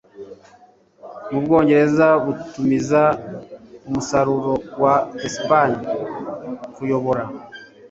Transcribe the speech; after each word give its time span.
Ubwongereza 1.37 2.07
butumiza 2.23 3.01
umusaruro 3.87 4.53
wa 4.81 4.95
Espagne 5.27 5.85
(_kuyobora) 6.73 7.23